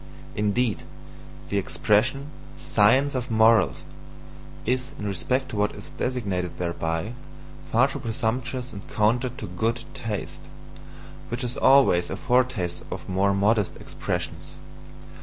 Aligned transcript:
Indeed, 0.35 0.81
the 1.49 1.59
expression, 1.59 2.31
"Science 2.57 3.13
of 3.13 3.29
Morals" 3.29 3.83
is, 4.65 4.95
in 4.97 5.05
respect 5.05 5.49
to 5.49 5.55
what 5.57 5.75
is 5.75 5.91
designated 5.91 6.57
thereby, 6.57 7.13
far 7.71 7.87
too 7.87 7.99
presumptuous 7.99 8.73
and 8.73 8.81
counter 8.89 9.29
to 9.29 9.45
GOOD 9.45 9.83
taste, 9.93 10.41
which 11.29 11.43
is 11.43 11.55
always 11.55 12.09
a 12.09 12.17
foretaste 12.17 12.81
of 12.89 13.07
more 13.07 13.35
modest 13.35 13.75
expressions. 13.75 14.55